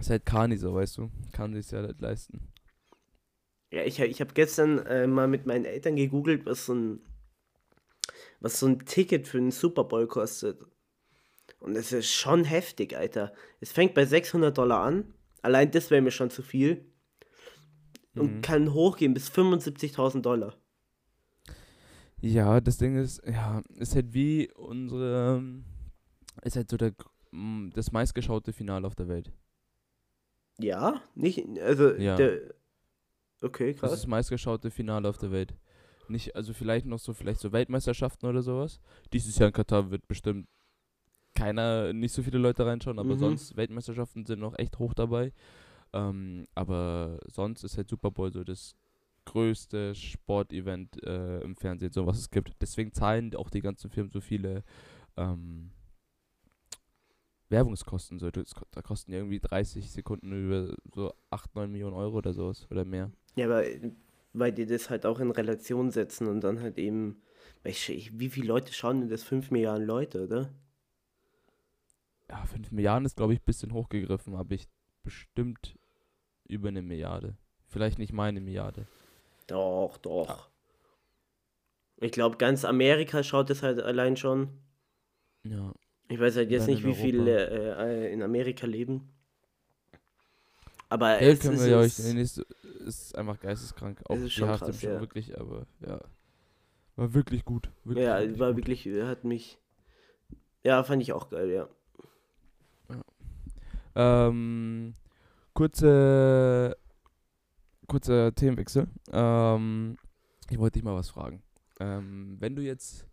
[0.00, 1.10] ist halt Kani so, weißt du.
[1.32, 2.40] Kann sich ja halt leisten.
[3.70, 7.00] Ja, ich, ich habe gestern äh, mal mit meinen Eltern gegoogelt, was so ein
[8.44, 10.60] was so ein Ticket für einen Super Bowl kostet.
[11.60, 13.32] Und es ist schon heftig, Alter.
[13.60, 15.14] Es fängt bei 600 Dollar an.
[15.40, 16.84] Allein das wäre mir schon zu viel.
[18.14, 18.42] Und Mhm.
[18.42, 20.54] kann hochgehen bis 75.000 Dollar.
[22.20, 25.42] Ja, das Ding ist, ja, ist halt wie unsere,
[26.42, 26.92] ist halt so der,
[27.32, 29.32] m, das meistgeschaute Finale auf der Welt.
[30.58, 31.02] Ja?
[31.14, 32.16] Nicht, also, Ja.
[32.16, 32.54] der.
[33.40, 34.06] Okay, Das ist das krass.
[34.06, 35.54] meistgeschaute Finale auf der Welt.
[36.08, 38.80] Nicht, also vielleicht noch so, vielleicht so Weltmeisterschaften oder sowas.
[39.12, 40.46] Dieses Jahr in Katar wird bestimmt
[41.34, 43.18] keiner, nicht so viele Leute reinschauen, aber Mhm.
[43.18, 45.32] sonst Weltmeisterschaften sind noch echt hoch dabei.
[45.92, 48.74] Ähm, aber sonst ist halt Super Bowl so das
[49.26, 52.54] größte Sportevent äh, im Fernsehen, so was es gibt.
[52.60, 54.62] Deswegen zahlen auch die ganzen Firmen so viele
[55.16, 55.70] ähm,
[57.48, 58.18] Werbungskosten.
[58.18, 58.30] So.
[58.30, 62.84] Das, da kosten irgendwie 30 Sekunden über so 8, 9 Millionen Euro oder sowas oder
[62.84, 63.10] mehr.
[63.36, 63.64] Ja, aber
[64.34, 67.22] weil die das halt auch in Relation setzen und dann halt eben.
[67.62, 69.22] wie viele Leute schauen denn das?
[69.22, 70.50] 5 Milliarden Leute, oder?
[72.30, 74.66] ja, 5 Milliarden ist, glaube ich, ein bisschen hochgegriffen, aber ich
[75.02, 75.78] bestimmt
[76.46, 77.36] über eine Milliarde.
[77.66, 78.86] Vielleicht nicht meine Milliarde.
[79.46, 80.48] Doch, doch.
[82.00, 84.48] Ich glaube, ganz Amerika schaut es halt allein schon.
[85.44, 85.72] Ja.
[86.08, 89.13] Ich weiß halt jetzt Dann nicht, wie viele äh, äh, in Amerika leben.
[90.94, 91.98] Aber es können ist, wir ja euch.
[91.98, 92.20] es, Nee,
[92.86, 94.00] ist, einfach geisteskrank.
[94.08, 95.00] Auch ist die schon Halftime krass, ja.
[95.00, 96.00] wirklich, aber ja.
[96.94, 97.68] War wirklich gut.
[97.82, 98.56] Wirklich, ja, wirklich war gut.
[98.58, 99.58] wirklich, hat mich.
[100.62, 101.68] Ja, fand ich auch geil, ja.
[103.96, 104.94] Ähm,
[105.52, 106.76] kurze,
[107.88, 108.86] kurzer Themenwechsel.
[109.10, 109.96] Ähm,
[110.48, 111.42] ich wollte dich mal was fragen.
[111.80, 113.08] Ähm, wenn du jetzt,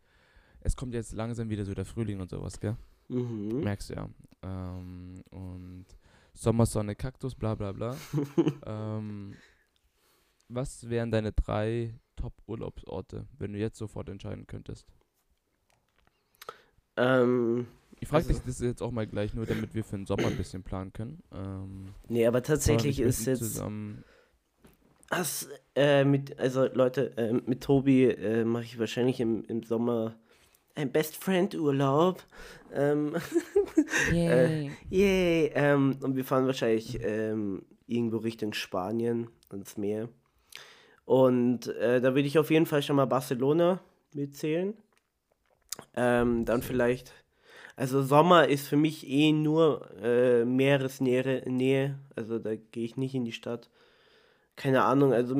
[0.59, 2.77] es kommt jetzt langsam wieder so der Frühling und sowas, gell?
[3.09, 3.61] Mhm.
[3.63, 4.09] Merkst du ja.
[4.43, 5.85] Ähm, und
[6.41, 7.95] Sommersonne, Kaktus, bla bla bla.
[8.65, 9.35] ähm,
[10.49, 14.87] was wären deine drei Top-Urlaubsorte, wenn du jetzt sofort entscheiden könntest?
[16.97, 17.67] Ähm,
[17.99, 20.25] Ich frage Also- dich das jetzt auch mal gleich, nur damit wir für den Sommer
[20.27, 21.21] ein bisschen planen können.
[21.31, 23.39] Ähm, nee, aber tatsächlich ist jetzt.
[23.39, 24.03] Zusammen,
[25.11, 30.15] Das, äh, mit, also Leute, äh, mit Tobi äh, mache ich wahrscheinlich im, im Sommer
[30.75, 32.23] ein Best Friend Urlaub.
[32.73, 33.15] Ähm,
[34.11, 35.51] äh, yay.
[35.53, 40.09] Ähm, und wir fahren wahrscheinlich ähm, irgendwo Richtung Spanien ans Meer.
[41.05, 43.81] Und äh, da würde ich auf jeden Fall schon mal Barcelona
[44.13, 44.73] mitzählen.
[45.95, 47.11] Ähm, dann vielleicht,
[47.75, 51.97] also Sommer ist für mich eh nur äh, Meeresnähe, Nähe.
[52.15, 53.69] also da gehe ich nicht in die Stadt.
[54.55, 55.35] Keine Ahnung, also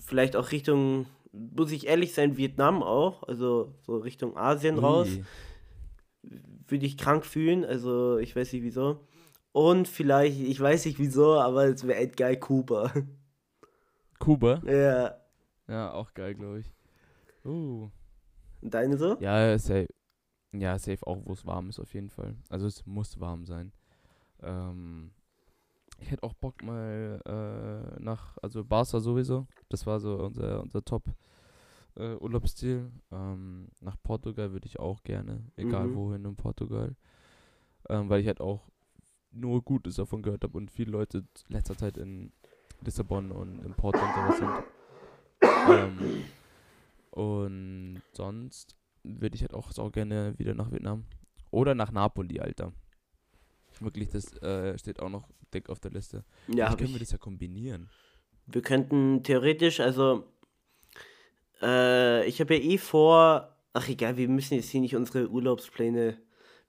[0.00, 5.24] vielleicht auch Richtung, muss ich ehrlich sein, Vietnam auch, also so Richtung Asien raus Ui.
[6.68, 9.00] würde ich krank fühlen, also ich weiß nicht wieso.
[9.52, 12.92] Und vielleicht, ich weiß nicht wieso, aber es wäre echt geil, Kuba.
[14.18, 14.62] Kuba?
[14.66, 15.16] ja.
[15.66, 16.70] Ja, auch geil, glaube ich.
[17.44, 17.88] Uh.
[18.60, 19.16] Deine so?
[19.20, 19.88] Ja, safe.
[20.52, 22.36] Ja, safe auch, wo es warm ist, auf jeden Fall.
[22.48, 23.72] Also es muss warm sein.
[24.42, 25.10] Ähm,
[26.04, 29.46] ich hätte auch Bock mal äh, nach, also Barca sowieso.
[29.70, 31.04] Das war so unser, unser Top
[31.96, 32.90] äh, Urlaubsziel.
[33.10, 35.94] Ähm, nach Portugal würde ich auch gerne, egal Mhm.
[35.94, 36.94] wohin in Portugal.
[37.88, 38.68] Ähm, weil ich halt auch
[39.30, 42.32] nur Gutes davon gehört habe und viele Leute letzter Zeit in
[42.82, 44.52] Lissabon und in Porto und sowas sind.
[45.70, 46.24] Ähm,
[47.12, 51.04] und sonst würde ich halt auch sau gerne wieder nach Vietnam.
[51.50, 52.72] Oder nach Napoli, Alter.
[53.80, 56.24] Wirklich, das äh, steht auch noch dick auf der Liste.
[56.48, 57.02] Ja, Vielleicht können wir ich.
[57.02, 57.88] das ja kombinieren.
[58.46, 60.24] Wir könnten theoretisch, also,
[61.62, 66.18] äh, ich habe ja eh vor, ach egal, wir müssen jetzt hier nicht unsere Urlaubspläne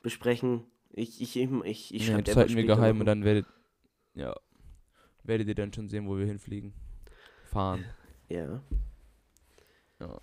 [0.01, 0.63] besprechen.
[0.91, 3.45] Ich, ich, ich, ich, ich ja, schreibe das halten wir geheim und dann werdet,
[4.13, 4.33] ja,
[5.23, 6.73] werdet ihr dann schon sehen, wo wir hinfliegen.
[7.51, 7.83] fahren.
[8.29, 8.61] Ja.
[9.99, 10.19] Ja.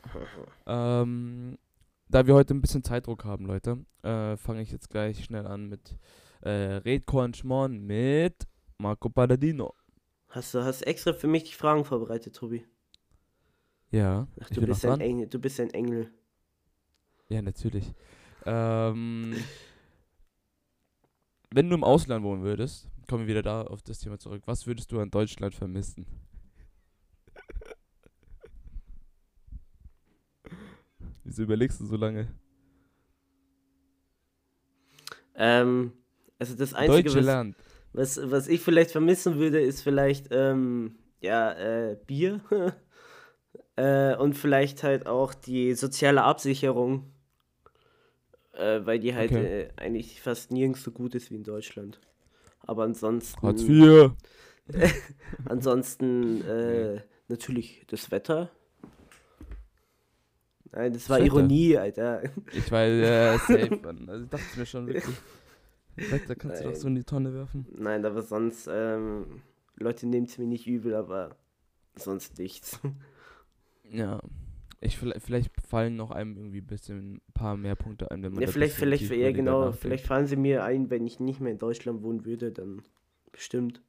[0.67, 1.59] Ähm,
[2.09, 5.69] da wir heute ein bisschen Zeitdruck haben, Leute, äh, fange ich jetzt gleich schnell an
[5.69, 5.97] mit
[6.43, 8.47] äh, Red Schmorn mit
[8.83, 9.75] Marco Palladino.
[10.29, 12.67] Hast du hast extra für mich die Fragen vorbereitet, Tobi?
[13.91, 14.27] Ja.
[14.41, 15.01] Ach, du bist ein.
[15.01, 15.29] Engel.
[15.29, 16.11] Du bist ein Engel.
[17.29, 17.95] Ja, natürlich.
[18.45, 19.37] Ähm,
[21.51, 24.43] wenn du im Ausland wohnen würdest, kommen wir wieder da auf das Thema zurück.
[24.47, 26.07] Was würdest du an Deutschland vermissen?
[31.25, 32.35] Wieso überlegst du so lange?
[35.35, 35.93] Ähm,
[36.39, 37.57] also das Einzige, Deutsche was, Land.
[37.93, 42.41] Was, was ich vielleicht vermissen würde, ist vielleicht, ähm, ja, äh, Bier.
[43.77, 47.13] äh, und vielleicht halt auch die soziale Absicherung.
[48.53, 49.63] Äh, weil die halt Okay.
[49.63, 52.01] äh, eigentlich fast nirgends so gut ist wie in Deutschland.
[52.61, 53.41] Aber ansonsten.
[53.43, 54.13] Hartz IV.
[55.47, 58.51] Ansonsten äh, natürlich das Wetter.
[60.71, 61.21] Nein, das war?
[61.21, 62.23] Ironie, Alter.
[62.53, 64.09] Ich war äh, safe, Mann.
[64.09, 65.17] Also ich dachte mir schon wirklich.
[65.97, 66.81] Da kannst du doch Nein.
[66.81, 67.67] so in die Tonne werfen.
[67.77, 69.43] Nein, aber sonst, ähm,
[69.77, 71.37] Leute nehmen es mir nicht übel, aber
[71.97, 72.81] sonst nichts.
[73.85, 74.21] Ja.
[74.81, 78.33] Ich, vielleicht, vielleicht fallen noch einem irgendwie ein bisschen ein paar mehr Punkte ein, wenn
[78.33, 81.53] man Ja, vielleicht, vielleicht, ja genau, vielleicht fallen sie mir ein, wenn ich nicht mehr
[81.53, 82.83] in Deutschland wohnen würde, dann
[83.31, 83.83] bestimmt.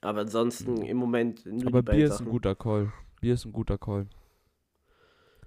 [0.00, 1.66] Aber ansonsten im Moment nur Mhm.
[1.68, 2.30] Aber Bier ist ein Sachen.
[2.30, 2.92] guter Call.
[3.20, 4.06] Bier ist ein guter Call.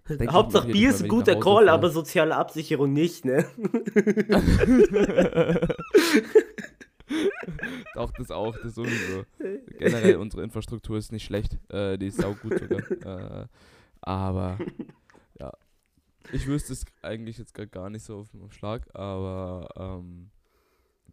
[0.10, 1.72] Denk Hauptsache Bier ist ein guter Call, fahre.
[1.72, 3.46] aber soziale Absicherung nicht, ne?
[7.96, 9.26] auch das auch, das sowieso.
[9.78, 11.58] Generell unsere Infrastruktur ist nicht schlecht.
[11.70, 13.44] Äh, die ist saugut sogar.
[13.44, 13.48] äh,
[14.02, 14.58] aber
[15.40, 15.52] ja.
[16.32, 20.30] Ich wüsste es eigentlich jetzt grad gar nicht so auf dem Schlag, aber ähm,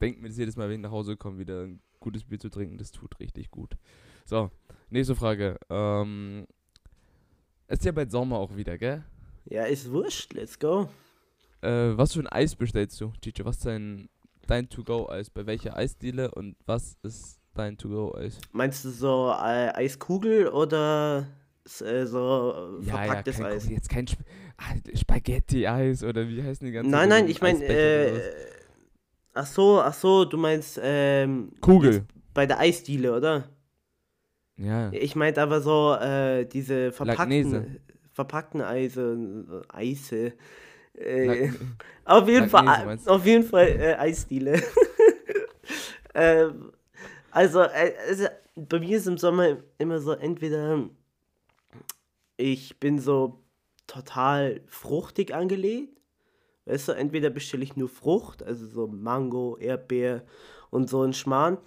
[0.00, 2.50] denkt mir das jedes Mal, wenn ich nach Hause komme, wieder ein gutes Bier zu
[2.50, 3.76] trinken, das tut richtig gut.
[4.24, 4.50] So,
[4.90, 5.58] nächste Frage.
[5.70, 6.46] Ähm,
[7.80, 9.02] ist ja bald Sommer auch wieder, gell?
[9.46, 10.88] Ja, ist wurscht, let's go.
[11.60, 13.44] Äh, was für ein Eis bestellst du, Chicho?
[13.44, 14.08] Was ist dein,
[14.46, 15.30] dein To-Go-Eis?
[15.30, 18.38] Bei welcher Eisdiele und was ist dein To-Go-Eis?
[18.52, 21.26] Meinst du so äh, Eiskugel oder
[21.80, 23.68] äh, so verpacktes kein, Eis?
[23.68, 24.20] Jetzt kein Sp
[24.58, 28.20] ah, Spaghetti-Eis oder wie heißen die ganzen Nein, nein, ich meine, äh,
[29.32, 31.52] ach so, ach so, du meinst ähm?
[31.60, 32.04] Kugel.
[32.34, 33.48] bei der Eisdiele, oder?
[34.56, 34.92] Ja.
[34.92, 37.50] Ich meinte aber so äh, diese Lagnese.
[37.50, 37.80] verpackten,
[38.12, 40.34] verpackten Eise, Eise.
[40.94, 41.50] Äh,
[42.04, 44.62] auf jeden Fall, auf jeden Fall äh, Eisdiele.
[46.14, 46.72] ähm,
[47.30, 50.88] also, also, bei mir ist im Sommer immer so, entweder
[52.36, 53.42] ich bin so
[53.88, 56.00] total fruchtig angelegt,
[56.66, 60.24] weißt du, entweder bestelle ich nur Frucht, also so Mango, Erdbeer
[60.70, 61.58] und so ein Schmarrn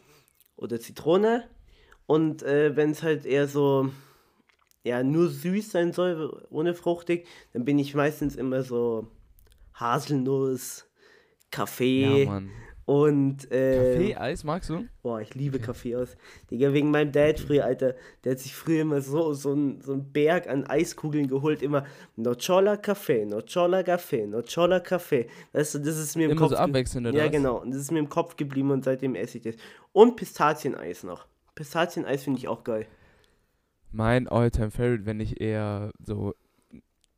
[0.56, 1.50] oder Zitrone
[2.08, 3.90] und äh, wenn es halt eher so
[4.84, 9.08] ja nur süß sein soll, ohne fruchtig, dann bin ich meistens immer so
[9.74, 10.86] Haselnuss,
[11.52, 12.50] Kaffee Ja, Mann.
[12.86, 14.86] und äh, Kaffee-Eis magst du?
[15.04, 16.16] Boah, ich liebe Kaffee aus.
[16.50, 17.96] Digga, wegen meinem Dad früher, Alter.
[18.24, 21.62] Der hat sich früher immer so, so, ein, so einen Berg an Eiskugeln geholt.
[21.62, 25.28] Immer Nochola Kaffee, Nochola Kaffee, Nochola Kaffee.
[25.54, 26.52] Weißt du, das ist mir im Immer Kopf.
[26.52, 27.32] so abwechselnd, oder Ja, was?
[27.32, 27.62] genau.
[27.62, 29.56] Und das ist mir im Kopf geblieben und seitdem esse ich das.
[29.94, 31.28] Und Pistazieneis noch.
[31.58, 32.88] Pistazieneis finde ich auch geil.
[33.92, 36.36] Mein Alltime Favorite, wenn ich eher so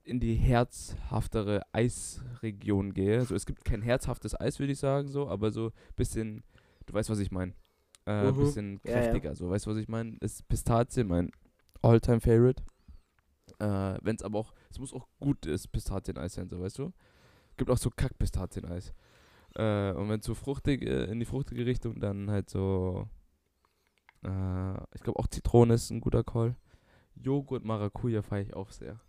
[0.04, 3.20] in die herzhaftere Eisregion gehe.
[3.20, 6.44] Also es gibt kein herzhaftes Eis, würde ich sagen, so, aber so bisschen,
[6.86, 7.54] du weißt, was ich meine.
[8.06, 8.40] Äh, Mhm.
[8.40, 8.92] bisschen Ja, ja.
[8.92, 10.16] kräftiger, so, weißt du, was ich meine?
[10.22, 11.32] Ist Pistazie mein
[11.82, 12.64] Alltime Favorite.
[13.60, 16.94] Äh, wenn es aber auch, es muss auch gut ist, Pistazieneis sein, so, weißt du?
[17.58, 18.94] Gibt auch so Kack-Pistazieneis.
[19.56, 23.08] Äh, und wenn es so fruchtig, äh, in die fruchtige Richtung, dann halt so,
[24.24, 26.56] äh, ich glaube auch Zitrone ist ein guter Call.
[27.16, 29.00] Joghurt Maracuja feiere ich auch sehr.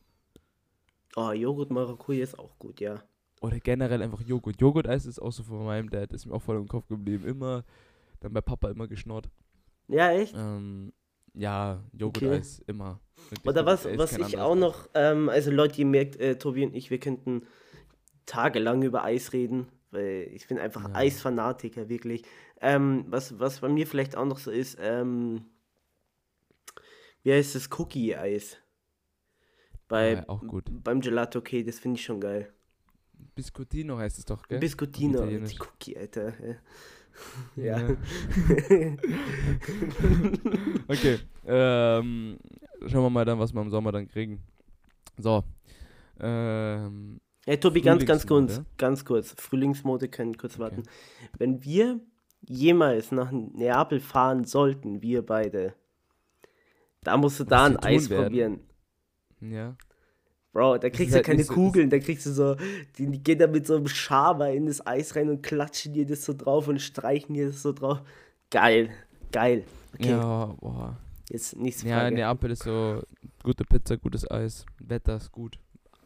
[1.16, 3.02] Oh, Joghurt Maracuja ist auch gut, ja.
[3.40, 4.60] Oder generell einfach Joghurt.
[4.60, 7.24] Joghurt-Eis ist auch so von meinem Dad, ist mir auch voll im Kopf geblieben.
[7.24, 7.64] Immer,
[8.20, 9.30] dann bei Papa immer geschnort.
[9.88, 10.34] Ja, echt?
[10.36, 10.92] Ähm,
[11.34, 13.00] ja, Joghurt-Eis immer.
[13.30, 16.74] Wirklich, Oder was, was ich auch noch, ähm, also Leute, ihr merkt, äh, Tobi und
[16.74, 17.46] ich, wir könnten
[18.26, 20.94] tagelang über Eis reden, weil ich bin einfach Ja.
[20.94, 22.22] Eisfanatiker, wirklich.
[22.60, 25.44] Ähm, was, was bei mir vielleicht auch noch so ist, ähm,
[27.22, 28.58] wie heißt das Cookie-Eis?
[29.88, 30.64] Bei, Ja, auch gut.
[30.70, 32.52] Beim Gelato, okay, das finde ich schon geil.
[33.34, 34.58] Biscottino heißt es doch, gell?
[34.60, 36.32] Biscottino, die Cookie, Alter.
[36.46, 36.56] Ja.
[37.56, 37.76] Ja.
[40.88, 41.18] okay.
[41.44, 42.38] Ähm,
[42.86, 44.40] schauen wir mal dann, was wir im Sommer dann kriegen.
[45.18, 45.44] So.
[46.18, 49.34] Ähm, Hey Tobi, ganz, ganz kurz, ganz kurz.
[49.38, 50.62] Frühlingsmode können kurz Okay.
[50.62, 50.82] warten.
[51.38, 52.00] Wenn wir
[52.46, 55.74] jemals nach Neapel fahren sollten, wir beide,
[57.02, 58.24] Da musst du da ein Eis werden.
[58.24, 58.60] probieren.
[59.40, 59.74] Ja.
[60.52, 62.56] Bro, da kriegst du halt keine so- Kugeln, da kriegst du so,
[62.98, 66.04] die, die gehen da mit so einem Schaber in das Eis rein und klatschen dir
[66.06, 68.02] das so drauf und streichen dir das so drauf.
[68.50, 68.90] Geil,
[69.32, 69.64] geil.
[69.94, 70.98] Okay, Ja, boah.
[71.30, 72.16] jetzt nächste Ja, Frage.
[72.16, 73.00] Neapel ist so
[73.42, 75.58] gute Pizza, gutes Eis, Wetter ist gut,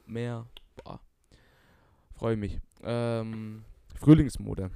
[0.07, 0.47] Meer,
[0.85, 1.01] boah.
[2.25, 2.59] Freue mich.
[2.83, 4.71] Ähm, Frühlingsmode.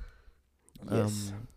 [0.90, 1.30] Yes.
[1.30, 1.48] Ähm,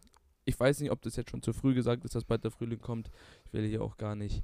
[0.45, 2.79] ich weiß nicht, ob das jetzt schon zu früh gesagt ist, dass bald der Frühling
[2.79, 3.11] kommt.
[3.43, 4.41] Ich will hier auch gar nicht.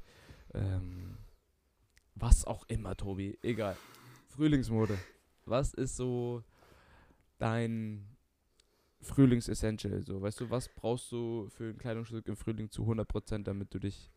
[0.53, 1.15] Ähm,
[2.15, 3.37] was auch immer, Tobi.
[3.43, 3.77] Egal.
[4.27, 4.97] Frühlingsmode.
[5.45, 6.43] Was ist so
[7.37, 8.05] dein
[8.99, 10.03] Frühlings-Essential?
[10.03, 13.79] So, weißt du, was brauchst du für ein Kleidungsstück im Frühling zu 100%, damit du
[13.79, 14.11] dich,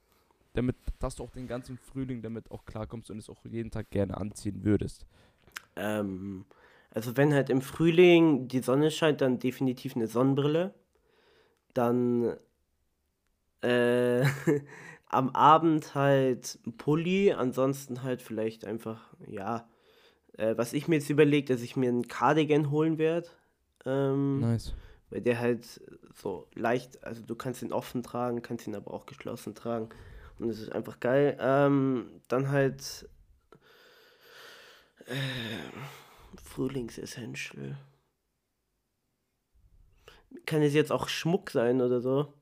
[0.54, 3.88] damit, dass du auch den ganzen Frühling damit auch klarkommst und es auch jeden Tag
[3.90, 5.06] gerne anziehen würdest?
[5.76, 6.44] Ähm,
[6.92, 10.74] also wenn halt im Frühling die Sonne scheint, dann definitiv eine Sonnenbrille.
[11.72, 12.36] Dann
[13.62, 14.24] äh,
[15.06, 19.68] am Abend halt ein Pulli, ansonsten halt vielleicht einfach, ja,
[20.36, 23.28] äh, was ich mir jetzt überlegt, dass ich mir einen Cardigan holen werde.
[23.86, 24.74] Ähm, Nice.
[25.10, 25.80] weil der halt
[26.14, 29.88] so leicht, also du kannst ihn offen tragen, kannst ihn aber auch geschlossen tragen.
[30.38, 31.36] Und es ist einfach geil.
[31.40, 33.08] Ähm, dann halt
[35.06, 35.14] äh,
[36.42, 37.78] Frühlingsessential.
[40.46, 42.32] Kann es jetzt auch Schmuck sein oder so?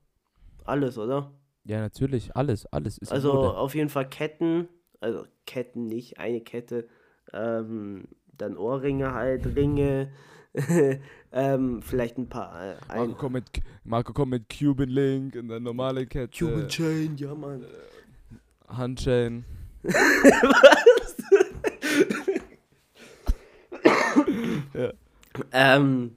[0.65, 1.33] Alles, oder?
[1.65, 2.35] Ja, natürlich.
[2.37, 3.57] Alles, alles ist Also Mode.
[3.57, 4.69] auf jeden Fall Ketten,
[5.01, 6.89] also Ketten nicht, eine Kette,
[7.33, 10.11] ähm, dann Ohrringe halt, Ringe,
[11.33, 13.45] ähm, vielleicht ein paar, äh, Marco ein kommt, mit,
[13.85, 16.39] Marco kommt mit Cuban Link und dann normale Kette.
[16.39, 17.65] Cuban Chain, ja Mann.
[18.69, 19.45] Handchain.
[25.53, 26.17] Ähm,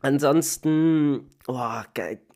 [0.00, 1.54] ansonsten, oh,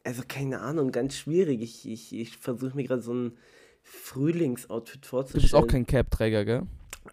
[0.04, 1.60] also keine Ahnung, ganz schwierig.
[1.62, 3.36] Ich, ich, ich versuche mir gerade so ein
[3.82, 5.42] Frühlingsoutfit Du vorzustellen.
[5.42, 6.62] bist auch kein Cap-Träger, gell?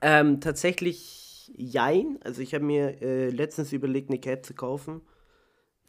[0.02, 2.20] Ähm, tatsächlich jein.
[2.24, 5.02] Also ich habe mir äh, letztens überlegt, eine Cap zu kaufen.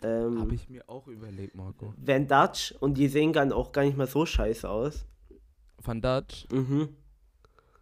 [0.02, 1.92] Ähm, Habe ich mir auch überlegt, Marco.
[1.96, 5.04] Van Dutch und die sehen dann auch gar nicht mal so scheiße aus.
[5.82, 6.88] Van Dutch, Mhm.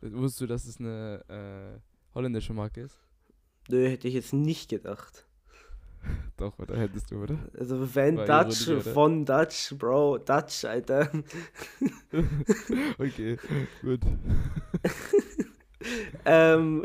[0.01, 2.97] wusstest du, dass es eine äh, holländische Marke ist?
[3.69, 5.27] Nö, hätte ich jetzt nicht gedacht.
[6.37, 7.39] Doch, oder hättest du, oder?
[7.59, 8.93] Also Van War Dutch, Ironie, oder?
[8.93, 11.11] von Dutch, Bro, Dutch, Alter.
[12.99, 13.37] Okay,
[13.83, 14.01] gut.
[16.25, 16.83] ähm,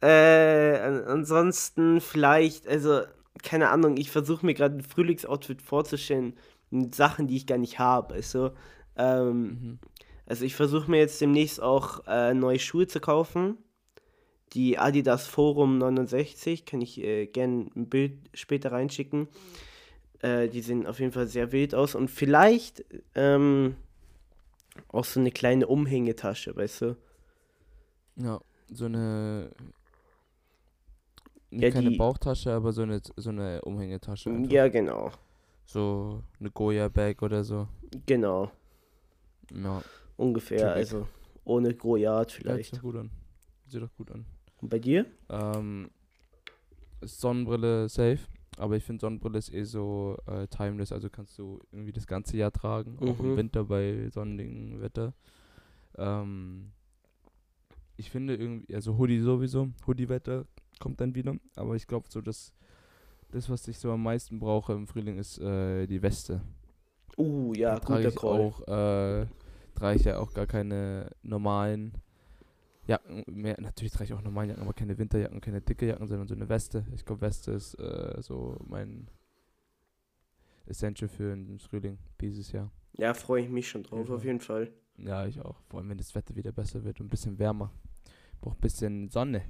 [0.00, 3.02] äh, an, ansonsten vielleicht, also,
[3.42, 6.34] keine Ahnung, ich versuche mir gerade ein Frühlingsoutfit vorzustellen
[6.70, 8.14] mit Sachen, die ich gar nicht habe.
[8.14, 8.52] Also,
[8.96, 9.78] ähm, Mhm.
[10.26, 13.58] also ich versuche mir jetzt demnächst auch äh, neue Schuhe zu kaufen.
[14.52, 19.28] Die Adidas Forum 69, kann ich äh, gerne ein Bild später reinschicken.
[20.20, 21.94] Äh, die sehen auf jeden Fall sehr wild aus.
[21.94, 22.84] Und vielleicht
[23.14, 23.76] ähm,
[24.88, 26.96] auch so eine kleine Umhängetasche, weißt du?
[28.16, 29.50] Ja, so eine.
[31.50, 34.30] Ja, keine die- Bauchtasche, aber so eine, so eine Umhängetasche.
[34.30, 34.50] einfach.
[34.52, 35.10] Ja, genau.
[35.64, 37.68] So eine Goya-Bag oder so.
[38.06, 38.50] Genau.
[39.50, 39.82] Ja,
[40.16, 40.58] Ungefähr.
[40.58, 40.74] Chillig.
[40.76, 41.08] Also
[41.44, 42.70] ohne ja, vielleicht.
[42.70, 43.10] sieht doch gut an.
[43.66, 44.26] Sieht doch gut an.
[44.62, 45.04] Und bei dir?
[45.28, 45.90] Ähm,
[47.02, 48.20] Sonnenbrille safe,
[48.56, 52.36] aber ich finde Sonnenbrille ist eh so äh, timeless, also kannst du irgendwie das ganze
[52.36, 53.30] Jahr tragen, auch Mhm.
[53.30, 55.12] im Winter bei sonnigem Wetter.
[55.98, 56.70] Ähm,
[57.96, 60.46] ich finde irgendwie, also Hoodie sowieso, Hoodie-Wetter
[60.78, 62.52] kommt dann wieder, aber ich glaube so, dass
[63.32, 66.40] das, was ich so am meisten brauche im Frühling, ist äh, die Weste.
[67.16, 68.40] Uh, ja, guter Call.
[68.40, 69.26] auch, äh,
[69.74, 71.92] trage ich ja auch gar keine normalen
[72.86, 73.60] Jacken mehr.
[73.60, 76.48] Natürlich trage ich auch normale Jacken, aber keine Winterjacken, keine dicke Jacken, sondern so eine
[76.48, 76.84] Weste.
[76.94, 79.08] Ich glaube, Weste ist äh, so mein
[80.66, 82.70] Essential für den Frühling dieses Jahr.
[82.98, 84.14] Ja, freue ich mich schon drauf, Ja.
[84.14, 84.72] auf jeden Fall.
[84.98, 85.60] Ja, ich auch.
[85.68, 87.72] Vor allem, wenn das Wetter wieder besser wird und ein bisschen wärmer.
[88.40, 89.42] Braucht ein bisschen Sonne.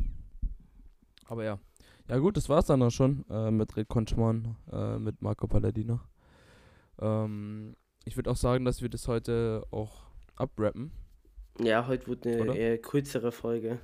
[1.26, 1.58] Aber ja.
[2.08, 6.00] Ja gut, das war's dann auch schon äh, mit Red Conchman, äh, mit Marco Palladino.
[7.00, 10.02] Ähm, ich würde auch sagen, dass wir das heute auch
[10.36, 10.92] abrappen.
[11.58, 12.54] Ja, heute wird eine Oder?
[12.56, 13.78] eher kürzere Folge.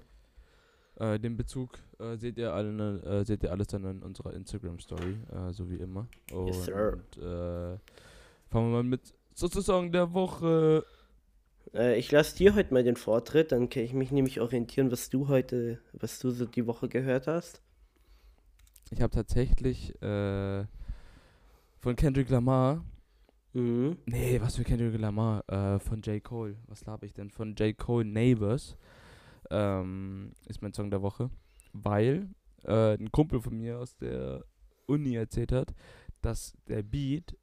[0.97, 4.81] Äh, den Bezug äh, seht ihr alle, äh, seht ihr alles dann in unserer Instagram
[4.81, 6.09] Story, äh, so wie immer.
[6.33, 6.95] Und Yes, sir.
[7.17, 7.79] äh,
[8.51, 10.85] fangen wir mal mit sozusagen der Woche.
[11.75, 15.09] Äh, ich lasse dir heute mal den Vortritt, dann kann ich mich nämlich orientieren, was
[15.11, 17.63] du heute, was du so die Woche gehört hast.
[18.91, 20.67] Ich habe tatsächlich von
[21.95, 22.83] Kendrick Lamar
[23.53, 23.97] Mhm.
[24.07, 25.49] Nee, was für Kendrick Lamar?
[25.49, 26.23] Äh, von J.
[26.23, 26.57] Cole.
[26.67, 27.31] Was laber ich denn?
[27.31, 27.77] Von J.
[27.77, 28.77] Cole Neighbors.
[29.51, 31.31] Ähm, ist mein Song der Woche.
[31.73, 32.29] Weil
[32.65, 34.45] äh, ein Kumpel von mir aus der
[34.87, 35.75] Uni erzählt hat,
[36.23, 37.37] dass der Beat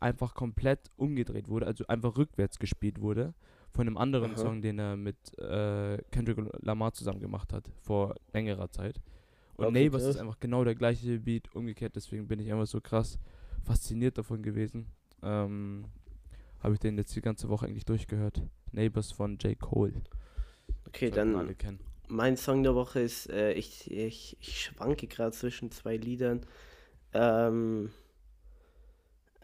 [0.00, 3.34] einfach komplett umgedreht wurde, also einfach rückwärts gespielt wurde
[3.70, 4.38] von einem anderen Aha.
[4.38, 9.00] Song, den er mit äh, Kendrick Lamar zusammen gemacht hat, vor längerer Zeit.
[9.56, 12.80] Und Okay, Neighbors ist einfach genau der gleiche Beat, umgekehrt, deswegen bin ich einfach so
[12.80, 13.18] krass
[13.64, 14.86] fasziniert davon gewesen.
[15.22, 15.86] Ähm,
[16.60, 18.42] Habe ich den jetzt die ganze Woche eigentlich durchgehört.
[18.72, 19.58] Neighbors von J.
[19.58, 20.02] Cole.
[20.86, 25.70] Okay, Sollten dann mein Song der Woche ist, äh, ich, ich, ich schwanke gerade zwischen
[25.70, 26.42] zwei Liedern.
[27.12, 27.90] Ähm,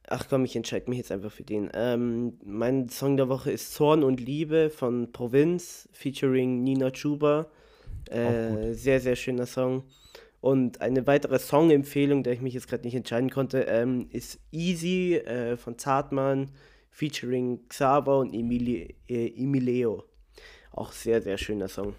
[0.07, 1.71] ach komm, ich entscheide mich jetzt einfach für den.
[1.75, 7.47] Ähm, mein Song der Woche ist Zorn und Liebe von Provinz featuring Nina Chuba.
[8.11, 9.85] Äh, sehr, sehr schöner Song.
[10.43, 15.15] Und eine weitere Song-Empfehlung, der ich mich jetzt gerade nicht entscheiden konnte, ähm, ist Easy
[15.15, 16.51] äh, von Zartmann
[16.91, 20.03] featuring Xaver und Emili äh, Emileo.
[20.73, 21.95] Auch sehr, sehr schöner Song.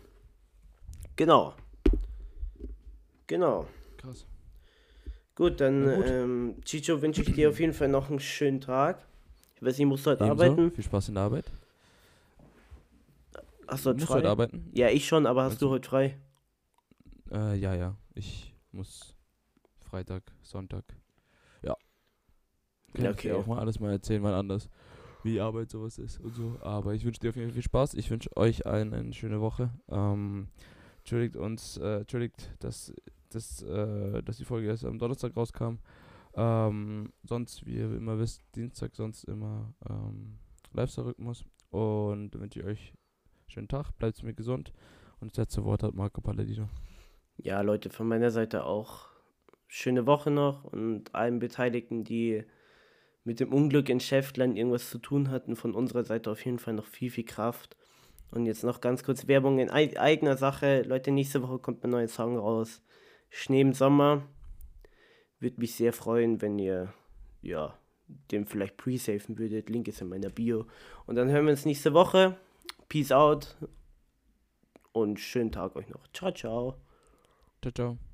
[1.16, 1.54] Genau.
[3.28, 3.66] Genau.
[3.96, 4.26] Krass.
[5.36, 6.06] Gut, dann, gut.
[6.06, 9.06] Ähm, Chicho, wünsche ich dir auf jeden Fall noch einen schönen Tag.
[9.56, 10.44] Ich weiß nicht, musst du heute Ebenso.
[10.44, 10.72] arbeiten?
[10.74, 11.46] Viel Spaß in der Arbeit.
[13.70, 14.20] Hast du heute Musst du frei?
[14.20, 14.70] heute arbeiten?
[14.74, 15.72] Ja, ich schon, aber hast du du?
[15.72, 16.18] heute frei?
[17.32, 17.96] Äh, ja, ja.
[18.15, 19.15] Ich muss
[19.80, 20.84] Freitag, Sonntag.
[21.62, 21.76] Ja.
[22.93, 23.41] Kann Ja, ich dir okay.
[23.41, 24.69] auch mal alles mal erzählen, mal anders,
[25.23, 26.58] wie Arbeit sowas ist und so.
[26.62, 27.93] Aber ich wünsche dir auf jeden Fall viel Spaß.
[27.95, 29.71] Ich wünsche euch allen eine schöne Woche.
[29.89, 30.47] Ähm,
[30.99, 32.93] entschuldigt uns, äh, entschuldigt, dass,
[33.30, 35.76] dass, äh, dass die Folge erst am Donnerstag rauskam.
[36.36, 40.39] Ähm, sonst, wie ihr immer wisst, Dienstag sonst immer ähm,
[40.73, 41.45] Lifestyle-Rhythmus.
[41.69, 44.71] Und wünsche ich euch einen schönen Tag, bleibt mir gesund.
[45.19, 46.69] Und das letzte Wort hat Marco Palladino.
[47.38, 49.08] Ja, Leute, von meiner Seite auch
[49.67, 52.43] schöne Woche noch und allen Beteiligten, die
[53.24, 56.74] mit dem Unglück in Schäftland irgendwas zu tun hatten, von unserer Seite auf jeden Fall
[56.74, 57.76] noch viel, viel Kraft.
[58.32, 60.82] Und jetzt noch ganz kurz Werbung in ei- eigener Sache.
[60.82, 62.82] Leute, nächste Woche kommt ein neuer Song raus.
[63.30, 64.28] Schnee im Sommer.
[65.39, 66.93] Würde mich sehr freuen, wenn ihr,
[67.41, 67.78] ja,
[68.32, 69.69] dem vielleicht pre-safen würdet.
[69.69, 70.65] Link ist in meiner Bio.
[71.06, 72.38] Und dann hören wir uns nächste Woche.
[72.89, 73.56] Peace out.
[74.91, 76.08] Und schönen Tag euch noch.
[76.13, 76.76] Ciao, ciao.
[77.63, 78.12] Ciao, ciao.